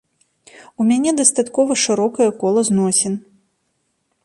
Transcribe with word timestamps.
У 0.83 0.85
мяне 0.91 1.11
дастаткова 1.19 1.77
шырокае 1.83 2.29
кола 2.45 2.61
зносін. 2.73 3.13